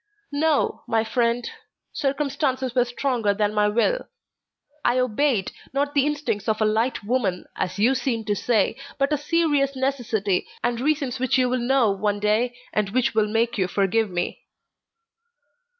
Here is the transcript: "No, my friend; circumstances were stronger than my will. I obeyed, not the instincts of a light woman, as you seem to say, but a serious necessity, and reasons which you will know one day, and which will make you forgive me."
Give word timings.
"No, 0.31 0.81
my 0.87 1.03
friend; 1.03 1.47
circumstances 1.93 2.73
were 2.73 2.85
stronger 2.85 3.35
than 3.35 3.53
my 3.53 3.67
will. 3.67 4.07
I 4.83 4.97
obeyed, 4.97 5.51
not 5.73 5.93
the 5.93 6.07
instincts 6.07 6.49
of 6.49 6.59
a 6.59 6.65
light 6.65 7.03
woman, 7.03 7.45
as 7.55 7.77
you 7.77 7.93
seem 7.93 8.25
to 8.25 8.35
say, 8.35 8.77
but 8.97 9.13
a 9.13 9.17
serious 9.19 9.75
necessity, 9.75 10.47
and 10.63 10.81
reasons 10.81 11.19
which 11.19 11.37
you 11.37 11.47
will 11.49 11.59
know 11.59 11.91
one 11.91 12.19
day, 12.19 12.57
and 12.73 12.89
which 12.89 13.13
will 13.13 13.27
make 13.27 13.59
you 13.59 13.67
forgive 13.67 14.09
me." 14.09 14.41